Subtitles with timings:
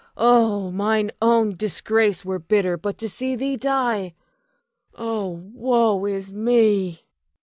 [0.17, 4.15] Oh, mine own disgrace were bitter, but to see thee die!
[4.95, 7.05] Oh, woe is me!